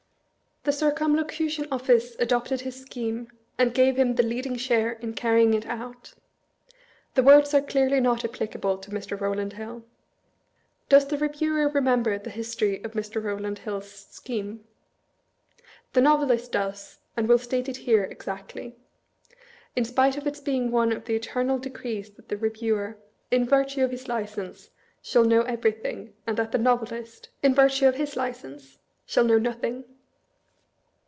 [0.63, 5.65] "The Circumlocution Office adopted his scheme, and gave him the leading share in carrying it
[5.65, 6.13] out."
[7.15, 9.83] The words are clearly not applicable to Mr, Eowland Hill.
[10.87, 11.55] Does the Ee 282 MISPRINT IN THE EDINBURGH REVIEW.
[11.57, 13.21] viewer remember the history of Mr.
[13.23, 14.63] Eowland Hill's scheme?
[15.93, 18.75] The Novelist does, and will state it here, exactly;
[19.75, 22.99] in spite of its being one of the eternal decrees that the Reviewer,
[23.31, 24.69] in virtue of his license,
[25.01, 28.77] shall know everythiag, and that the Novelist, in virtue of his license,
[29.07, 29.85] shall know nothing.